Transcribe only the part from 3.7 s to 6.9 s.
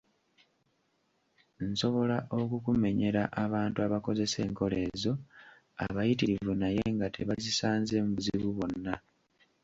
abakozesa enkola ezo abayitirivu naye